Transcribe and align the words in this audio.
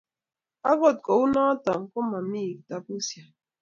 akot 0.69 0.97
kou 1.05 1.23
noo 1.33 1.53
komami 1.91 2.43
kitabusiek 2.57 3.31